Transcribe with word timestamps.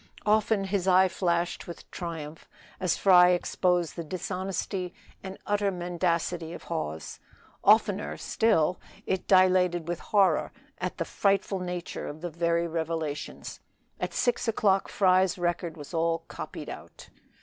Often 0.25 0.63
his 0.63 0.87
eye 0.87 1.07
flashed 1.07 1.67
with 1.67 1.91
triumph, 1.91 2.49
as 2.79 2.97
Fry 2.97 3.29
exposed 3.29 3.95
the 3.95 4.03
dishonesty 4.03 4.95
and 5.21 5.37
utter 5.45 5.69
mendacity 5.69 6.53
of 6.53 6.63
Hawes. 6.63 7.19
Oftener 7.63 8.17
still 8.17 8.79
it 9.05 9.27
dilated 9.27 9.87
with 9.87 9.99
horror 9.99 10.51
at 10.79 10.97
the 10.97 11.05
frightful 11.05 11.59
nature 11.59 12.07
of 12.07 12.21
the 12.21 12.31
very 12.31 12.67
revelations. 12.67 13.59
At 13.99 14.11
six 14.11 14.47
o'clock 14.47 14.87
Fry's 14.87 15.37
record 15.37 15.77
was 15.77 15.93
all 15.93 16.23
copied 16.27 16.67
out. 16.67 17.09